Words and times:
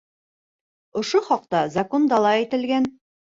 Ошо 1.01 1.19
хаҡта 1.27 1.61
Законда 1.75 2.21
ла 2.25 2.33
әйтелгән. 2.39 2.89